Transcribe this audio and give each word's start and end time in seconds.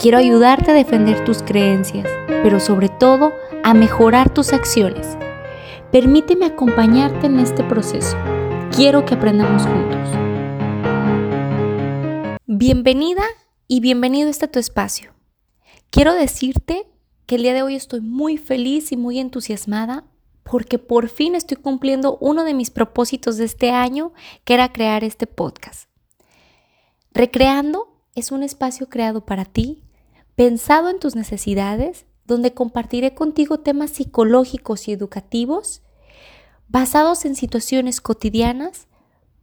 Quiero 0.00 0.18
ayudarte 0.18 0.70
a 0.70 0.74
defender 0.74 1.24
tus 1.24 1.42
creencias, 1.42 2.06
pero 2.28 2.60
sobre 2.60 2.88
todo 2.88 3.32
a 3.64 3.74
mejorar 3.74 4.32
tus 4.32 4.52
acciones. 4.52 5.18
Permíteme 5.90 6.46
acompañarte 6.46 7.26
en 7.26 7.40
este 7.40 7.64
proceso. 7.64 8.16
Quiero 8.70 9.04
que 9.04 9.14
aprendamos 9.14 9.64
juntos. 9.64 10.08
Bienvenida 12.46 13.24
y 13.66 13.80
bienvenido 13.80 14.28
a 14.28 14.30
este 14.30 14.46
tu 14.46 14.60
espacio. 14.60 15.14
Quiero 15.90 16.14
decirte 16.14 16.86
que 17.26 17.34
el 17.34 17.42
día 17.42 17.54
de 17.54 17.62
hoy 17.62 17.74
estoy 17.74 18.00
muy 18.00 18.36
feliz 18.36 18.92
y 18.92 18.96
muy 18.96 19.18
entusiasmada 19.18 20.04
porque 20.44 20.78
por 20.78 21.08
fin 21.08 21.34
estoy 21.34 21.56
cumpliendo 21.56 22.18
uno 22.20 22.44
de 22.44 22.54
mis 22.54 22.70
propósitos 22.70 23.36
de 23.36 23.46
este 23.46 23.72
año, 23.72 24.12
que 24.44 24.54
era 24.54 24.72
crear 24.72 25.02
este 25.02 25.26
podcast. 25.26 25.90
Recreando 27.10 27.98
es 28.14 28.30
un 28.30 28.44
espacio 28.44 28.88
creado 28.88 29.24
para 29.24 29.44
ti, 29.44 29.82
pensado 30.38 30.88
en 30.88 31.00
tus 31.00 31.16
necesidades, 31.16 32.06
donde 32.24 32.54
compartiré 32.54 33.12
contigo 33.12 33.58
temas 33.58 33.90
psicológicos 33.90 34.86
y 34.86 34.92
educativos 34.92 35.82
basados 36.68 37.24
en 37.24 37.34
situaciones 37.34 38.00
cotidianas, 38.00 38.86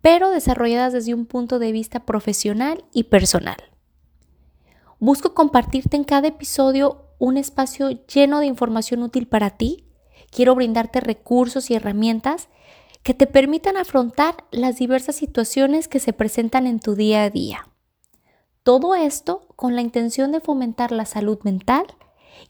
pero 0.00 0.30
desarrolladas 0.30 0.94
desde 0.94 1.12
un 1.12 1.26
punto 1.26 1.58
de 1.58 1.72
vista 1.72 2.06
profesional 2.06 2.86
y 2.94 3.04
personal. 3.04 3.58
Busco 4.98 5.34
compartirte 5.34 5.94
en 5.94 6.04
cada 6.04 6.28
episodio 6.28 7.04
un 7.18 7.36
espacio 7.36 7.90
lleno 8.06 8.40
de 8.40 8.46
información 8.46 9.02
útil 9.02 9.28
para 9.28 9.58
ti. 9.58 9.84
Quiero 10.30 10.54
brindarte 10.54 11.00
recursos 11.00 11.70
y 11.70 11.74
herramientas 11.74 12.48
que 13.02 13.12
te 13.12 13.26
permitan 13.26 13.76
afrontar 13.76 14.46
las 14.52 14.76
diversas 14.76 15.16
situaciones 15.16 15.86
que 15.86 16.00
se 16.00 16.14
presentan 16.14 16.66
en 16.66 16.80
tu 16.80 16.94
día 16.94 17.24
a 17.24 17.28
día. 17.28 17.68
Todo 18.68 18.94
esto 18.94 19.48
con 19.56 19.76
la 19.76 19.80
intención 19.80 20.30
de 20.30 20.40
fomentar 20.40 20.92
la 20.92 21.06
salud 21.06 21.38
mental 21.42 21.86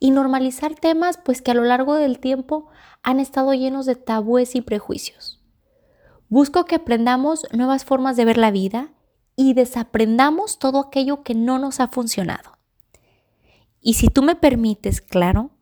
y 0.00 0.10
normalizar 0.10 0.74
temas 0.74 1.16
pues 1.16 1.42
que 1.42 1.52
a 1.52 1.54
lo 1.54 1.62
largo 1.62 1.94
del 1.94 2.18
tiempo 2.18 2.66
han 3.04 3.20
estado 3.20 3.54
llenos 3.54 3.86
de 3.86 3.94
tabúes 3.94 4.56
y 4.56 4.60
prejuicios. 4.60 5.40
Busco 6.28 6.64
que 6.64 6.74
aprendamos 6.74 7.46
nuevas 7.52 7.84
formas 7.84 8.16
de 8.16 8.24
ver 8.24 8.36
la 8.36 8.50
vida 8.50 8.90
y 9.36 9.54
desaprendamos 9.54 10.58
todo 10.58 10.80
aquello 10.80 11.22
que 11.22 11.36
no 11.36 11.60
nos 11.60 11.78
ha 11.78 11.86
funcionado. 11.86 12.58
Y 13.80 13.94
si 13.94 14.08
tú 14.08 14.24
me 14.24 14.34
permites, 14.34 15.00
claro, 15.00 15.52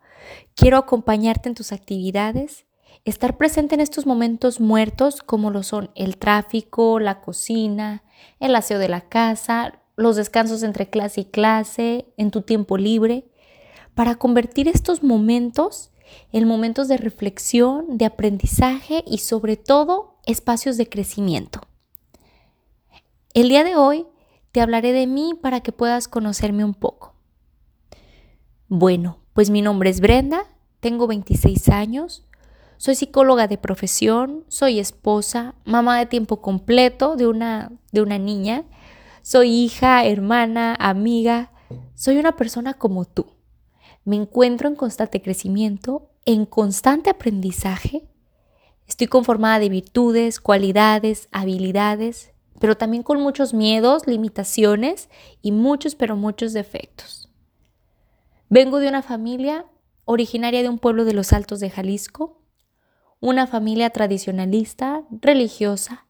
quiero 0.54 0.78
acompañarte 0.78 1.50
en 1.50 1.54
tus 1.54 1.70
actividades, 1.70 2.64
estar 3.04 3.36
presente 3.36 3.74
en 3.74 3.82
estos 3.82 4.06
momentos 4.06 4.58
muertos 4.58 5.20
como 5.20 5.50
lo 5.50 5.62
son 5.62 5.91
el 5.94 6.16
tráfico, 6.16 6.98
la 6.98 7.20
cocina, 7.20 8.04
el 8.41 8.56
aseo 8.56 8.78
de 8.78 8.88
la 8.88 9.02
casa, 9.02 9.82
los 9.97 10.16
descansos 10.16 10.62
entre 10.62 10.89
clase 10.89 11.22
y 11.22 11.25
clase, 11.25 12.06
en 12.16 12.30
tu 12.30 12.42
tiempo 12.42 12.77
libre, 12.77 13.25
para 13.94 14.16
convertir 14.16 14.69
estos 14.69 15.03
momentos 15.03 15.91
en 16.33 16.47
momentos 16.47 16.88
de 16.88 16.98
reflexión, 16.98 17.98
de 17.98 18.05
aprendizaje 18.05 19.03
y 19.06 19.19
sobre 19.19 19.56
todo 19.56 20.19
espacios 20.27 20.77
de 20.77 20.88
crecimiento. 20.88 21.61
El 23.34 23.48
día 23.48 23.65
de 23.65 23.76
hoy 23.76 24.06
te 24.53 24.60
hablaré 24.60 24.93
de 24.93 25.06
mí 25.06 25.34
para 25.41 25.60
que 25.60 25.72
puedas 25.72 26.09
conocerme 26.09 26.65
un 26.65 26.75
poco. 26.75 27.15
Bueno, 28.69 29.19
pues 29.32 29.50
mi 29.50 29.62
nombre 29.62 29.91
es 29.91 30.00
Brenda, 30.00 30.44
tengo 30.81 31.06
26 31.06 31.69
años, 31.69 32.26
soy 32.78 32.94
psicóloga 32.94 33.47
de 33.47 33.59
profesión, 33.59 34.44
soy 34.49 34.78
esposa, 34.78 35.54
mamá 35.65 35.99
de 35.99 36.06
tiempo 36.06 36.41
completo 36.41 37.16
de 37.16 37.26
una, 37.26 37.72
de 37.93 38.03
una 38.03 38.19
niña 38.19 38.65
soy 39.26 39.50
hija, 39.50 40.04
hermana, 40.04 40.76
amiga. 40.78 41.50
Soy 41.97 42.19
una 42.19 42.37
persona 42.37 42.75
como 42.75 43.06
tú. 43.06 43.26
Me 44.04 44.14
encuentro 44.14 44.69
en 44.69 44.76
constante 44.76 45.20
crecimiento, 45.20 46.12
en 46.26 46.47
constante 46.47 47.10
aprendizaje. 47.10 48.06
Estoy 48.87 49.09
conformada 49.09 49.59
de 49.59 49.69
virtudes, 49.69 50.38
cualidades, 50.38 51.26
habilidades, 51.32 52.31
pero 52.60 52.76
también 52.76 53.03
con 53.03 53.20
muchos 53.20 53.53
miedos, 53.53 54.06
limitaciones 54.06 55.09
y 55.43 55.50
muchos, 55.50 55.97
pero 55.97 56.14
muchos 56.14 56.53
defectos. 56.53 57.28
Vengo 58.48 58.78
de 58.78 58.88
una 58.88 59.03
familia 59.03 59.66
originaria 60.04 60.62
de 60.62 60.69
un 60.69 60.78
pueblo 60.78 61.04
de 61.04 61.14
los 61.14 61.32
Altos 61.32 61.58
de 61.58 61.70
Jalisco, 61.70 62.41
una 63.19 63.48
familia 63.48 63.91
tradicionalista, 63.91 65.03
religiosa, 65.10 66.06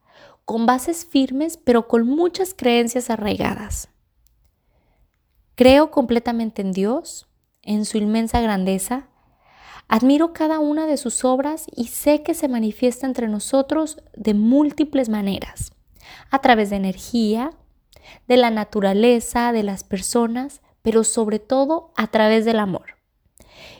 con 0.47 0.65
bases 0.65 1.05
firmes, 1.05 1.57
pero 1.57 1.89
con 1.89 2.07
muchas 2.07 2.53
creencias 2.53 3.09
arraigadas. 3.09 3.89
Creo 5.55 5.91
completamente 5.91 6.61
en 6.61 6.71
Dios, 6.71 7.27
en 7.63 7.83
su 7.83 7.97
inmensa 7.97 8.39
grandeza. 8.39 9.09
Admiro 9.89 10.31
cada 10.31 10.59
una 10.59 10.87
de 10.87 10.95
sus 10.95 11.25
obras 11.25 11.65
y 11.75 11.87
sé 11.87 12.23
que 12.23 12.33
se 12.33 12.47
manifiesta 12.47 13.05
entre 13.05 13.27
nosotros 13.27 14.01
de 14.15 14.35
múltiples 14.35 15.09
maneras, 15.09 15.73
a 16.31 16.39
través 16.39 16.69
de 16.69 16.77
energía, 16.77 17.51
de 18.29 18.37
la 18.37 18.49
naturaleza, 18.49 19.51
de 19.51 19.63
las 19.63 19.83
personas, 19.83 20.61
pero 20.81 21.03
sobre 21.03 21.39
todo 21.39 21.91
a 21.97 22.07
través 22.07 22.45
del 22.45 22.59
amor. 22.59 22.95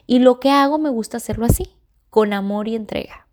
Y 0.06 0.20
lo 0.20 0.42
que 0.42 0.52
hago 0.52 0.80
me 0.80 0.90
gusta 0.90 1.16
hacerlo 1.16 1.46
así, 1.46 1.78
con 2.10 2.34
amor 2.34 2.68
y 2.68 2.76
entrega. 2.76 3.27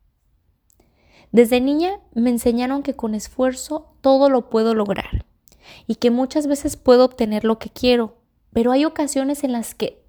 Desde 1.34 1.60
niña 1.60 1.98
me 2.14 2.30
enseñaron 2.30 2.84
que 2.84 2.94
con 2.94 3.12
esfuerzo 3.12 3.88
todo 4.02 4.30
lo 4.30 4.50
puedo 4.50 4.72
lograr 4.72 5.26
y 5.88 5.96
que 5.96 6.12
muchas 6.12 6.46
veces 6.46 6.76
puedo 6.76 7.04
obtener 7.04 7.42
lo 7.42 7.58
que 7.58 7.70
quiero, 7.70 8.18
pero 8.52 8.70
hay 8.70 8.84
ocasiones 8.84 9.42
en 9.42 9.50
las 9.50 9.74
que 9.74 10.00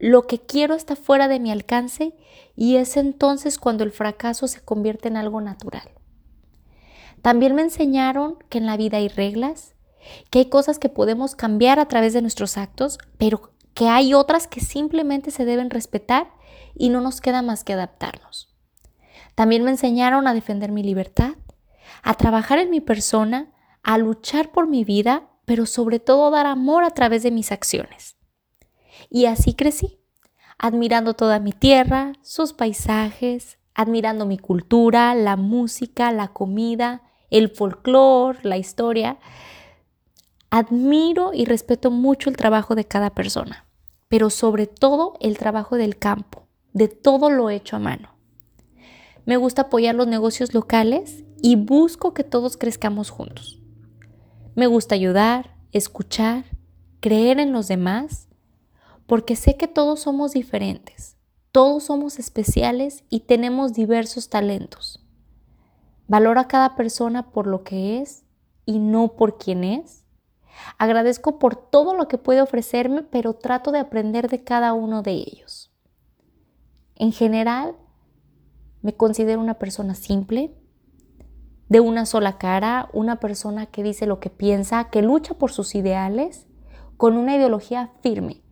lo 0.00 0.26
que 0.26 0.40
quiero 0.40 0.74
está 0.74 0.96
fuera 0.96 1.28
de 1.28 1.38
mi 1.38 1.52
alcance 1.52 2.16
y 2.56 2.78
es 2.78 2.96
entonces 2.96 3.60
cuando 3.60 3.84
el 3.84 3.92
fracaso 3.92 4.48
se 4.48 4.60
convierte 4.60 5.06
en 5.06 5.16
algo 5.16 5.40
natural. 5.40 5.88
También 7.22 7.54
me 7.54 7.62
enseñaron 7.62 8.36
que 8.48 8.58
en 8.58 8.66
la 8.66 8.76
vida 8.76 8.96
hay 8.96 9.06
reglas, 9.06 9.76
que 10.30 10.40
hay 10.40 10.46
cosas 10.46 10.80
que 10.80 10.88
podemos 10.88 11.36
cambiar 11.36 11.78
a 11.78 11.86
través 11.86 12.12
de 12.12 12.22
nuestros 12.22 12.58
actos, 12.58 12.98
pero 13.18 13.52
que 13.74 13.86
hay 13.86 14.14
otras 14.14 14.48
que 14.48 14.58
simplemente 14.60 15.30
se 15.30 15.44
deben 15.44 15.70
respetar 15.70 16.32
y 16.74 16.88
no 16.88 17.00
nos 17.00 17.20
queda 17.20 17.40
más 17.40 17.62
que 17.62 17.74
adaptarnos. 17.74 18.55
También 19.34 19.64
me 19.64 19.70
enseñaron 19.70 20.26
a 20.26 20.34
defender 20.34 20.72
mi 20.72 20.82
libertad, 20.82 21.34
a 22.02 22.14
trabajar 22.14 22.58
en 22.58 22.70
mi 22.70 22.80
persona, 22.80 23.52
a 23.82 23.98
luchar 23.98 24.50
por 24.50 24.66
mi 24.66 24.84
vida, 24.84 25.28
pero 25.44 25.66
sobre 25.66 26.00
todo 26.00 26.30
dar 26.30 26.46
amor 26.46 26.84
a 26.84 26.90
través 26.90 27.22
de 27.22 27.30
mis 27.30 27.52
acciones. 27.52 28.16
Y 29.10 29.26
así 29.26 29.54
crecí, 29.54 29.98
admirando 30.58 31.14
toda 31.14 31.38
mi 31.38 31.52
tierra, 31.52 32.12
sus 32.22 32.52
paisajes, 32.52 33.58
admirando 33.74 34.26
mi 34.26 34.38
cultura, 34.38 35.14
la 35.14 35.36
música, 35.36 36.10
la 36.10 36.28
comida, 36.28 37.02
el 37.30 37.50
folclore, 37.50 38.40
la 38.42 38.56
historia. 38.56 39.18
Admiro 40.50 41.32
y 41.34 41.44
respeto 41.44 41.90
mucho 41.90 42.30
el 42.30 42.36
trabajo 42.36 42.74
de 42.74 42.86
cada 42.86 43.10
persona, 43.10 43.66
pero 44.08 44.30
sobre 44.30 44.66
todo 44.66 45.14
el 45.20 45.36
trabajo 45.38 45.76
del 45.76 45.98
campo, 45.98 46.48
de 46.72 46.88
todo 46.88 47.30
lo 47.30 47.50
hecho 47.50 47.76
a 47.76 47.80
mano. 47.80 48.15
Me 49.26 49.36
gusta 49.36 49.62
apoyar 49.62 49.96
los 49.96 50.06
negocios 50.06 50.54
locales 50.54 51.24
y 51.42 51.56
busco 51.56 52.14
que 52.14 52.22
todos 52.22 52.56
crezcamos 52.56 53.10
juntos. 53.10 53.60
Me 54.54 54.68
gusta 54.68 54.94
ayudar, 54.94 55.56
escuchar, 55.72 56.44
creer 57.00 57.40
en 57.40 57.52
los 57.52 57.66
demás, 57.66 58.28
porque 59.06 59.34
sé 59.34 59.56
que 59.56 59.66
todos 59.66 60.00
somos 60.00 60.32
diferentes, 60.32 61.16
todos 61.50 61.84
somos 61.84 62.20
especiales 62.20 63.02
y 63.10 63.20
tenemos 63.20 63.72
diversos 63.72 64.28
talentos. 64.28 65.04
Valoro 66.06 66.38
a 66.38 66.46
cada 66.46 66.76
persona 66.76 67.32
por 67.32 67.48
lo 67.48 67.64
que 67.64 68.00
es 68.00 68.22
y 68.64 68.78
no 68.78 69.16
por 69.16 69.38
quién 69.38 69.64
es. 69.64 70.04
Agradezco 70.78 71.40
por 71.40 71.56
todo 71.56 71.94
lo 71.94 72.06
que 72.06 72.16
puede 72.16 72.42
ofrecerme, 72.42 73.02
pero 73.02 73.34
trato 73.34 73.72
de 73.72 73.80
aprender 73.80 74.28
de 74.28 74.44
cada 74.44 74.72
uno 74.72 75.02
de 75.02 75.12
ellos. 75.12 75.72
En 76.94 77.12
general, 77.12 77.74
me 78.82 78.94
considero 78.94 79.40
una 79.40 79.54
persona 79.54 79.94
simple, 79.94 80.54
de 81.68 81.80
una 81.80 82.06
sola 82.06 82.38
cara, 82.38 82.88
una 82.92 83.18
persona 83.18 83.66
que 83.66 83.82
dice 83.82 84.06
lo 84.06 84.20
que 84.20 84.30
piensa, 84.30 84.88
que 84.90 85.02
lucha 85.02 85.34
por 85.34 85.50
sus 85.50 85.74
ideales, 85.74 86.46
con 86.96 87.16
una 87.16 87.36
ideología 87.36 87.90
firme, 88.02 88.42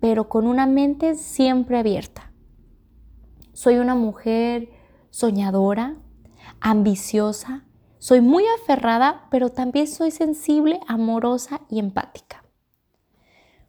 pero 0.00 0.28
con 0.28 0.46
una 0.46 0.66
mente 0.66 1.14
siempre 1.14 1.78
abierta. 1.78 2.32
Soy 3.52 3.76
una 3.78 3.94
mujer 3.94 4.70
soñadora, 5.10 5.96
ambiciosa, 6.60 7.64
soy 7.98 8.20
muy 8.20 8.44
aferrada, 8.60 9.26
pero 9.30 9.50
también 9.50 9.88
soy 9.88 10.12
sensible, 10.12 10.80
amorosa 10.86 11.62
y 11.68 11.80
empática. 11.80 12.44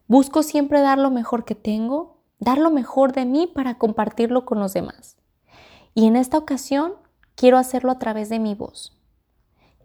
Busco 0.07 0.43
siempre 0.43 0.81
dar 0.81 0.99
lo 0.99 1.09
mejor 1.09 1.45
que 1.45 1.55
tengo, 1.55 2.23
dar 2.39 2.59
lo 2.59 2.69
mejor 2.69 3.11
de 3.13 3.25
mí 3.25 3.47
para 3.47 3.77
compartirlo 3.77 4.45
con 4.45 4.59
los 4.59 4.73
demás. 4.73 5.17
Y 5.93 6.07
en 6.07 6.15
esta 6.15 6.37
ocasión 6.37 6.93
quiero 7.35 7.57
hacerlo 7.57 7.91
a 7.91 7.99
través 7.99 8.29
de 8.29 8.39
mi 8.39 8.55
voz. 8.55 8.97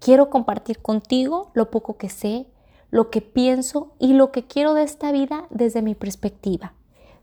Quiero 0.00 0.28
compartir 0.28 0.82
contigo 0.82 1.50
lo 1.54 1.70
poco 1.70 1.96
que 1.96 2.08
sé, 2.08 2.46
lo 2.90 3.10
que 3.10 3.20
pienso 3.20 3.94
y 3.98 4.12
lo 4.12 4.32
que 4.32 4.46
quiero 4.46 4.74
de 4.74 4.82
esta 4.82 5.12
vida 5.12 5.46
desde 5.50 5.82
mi 5.82 5.94
perspectiva. 5.94 6.74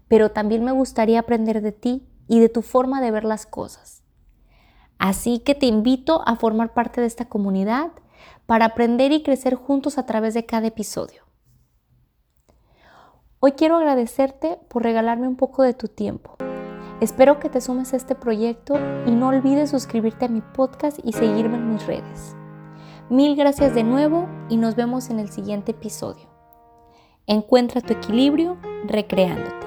Pero 0.07 0.31
también 0.31 0.63
me 0.63 0.71
gustaría 0.71 1.19
aprender 1.19 1.61
de 1.61 1.71
ti 1.71 2.07
y 2.27 2.39
de 2.39 2.49
tu 2.49 2.61
forma 2.61 3.01
de 3.01 3.11
ver 3.11 3.23
las 3.23 3.45
cosas. 3.45 4.03
Así 4.97 5.39
que 5.39 5.55
te 5.55 5.65
invito 5.65 6.21
a 6.25 6.35
formar 6.35 6.73
parte 6.73 7.01
de 7.01 7.07
esta 7.07 7.25
comunidad 7.25 7.91
para 8.45 8.65
aprender 8.65 9.11
y 9.11 9.23
crecer 9.23 9.55
juntos 9.55 9.97
a 9.97 10.05
través 10.05 10.33
de 10.33 10.45
cada 10.45 10.67
episodio. 10.67 11.23
Hoy 13.39 13.53
quiero 13.53 13.77
agradecerte 13.77 14.59
por 14.69 14.83
regalarme 14.83 15.27
un 15.27 15.35
poco 15.35 15.63
de 15.63 15.73
tu 15.73 15.87
tiempo. 15.87 16.37
Espero 17.01 17.39
que 17.39 17.49
te 17.49 17.61
sumes 17.61 17.93
a 17.93 17.97
este 17.97 18.13
proyecto 18.13 18.75
y 19.07 19.11
no 19.11 19.29
olvides 19.29 19.71
suscribirte 19.71 20.25
a 20.25 20.27
mi 20.27 20.41
podcast 20.41 20.99
y 21.03 21.13
seguirme 21.13 21.57
en 21.57 21.73
mis 21.73 21.87
redes. 21.87 22.35
Mil 23.09 23.35
gracias 23.35 23.73
de 23.73 23.83
nuevo 23.83 24.29
y 24.49 24.57
nos 24.57 24.75
vemos 24.75 25.09
en 25.09 25.19
el 25.19 25.29
siguiente 25.29 25.71
episodio. 25.71 26.29
Encuentra 27.25 27.81
tu 27.81 27.93
equilibrio 27.93 28.55
recreándote. 28.85 29.60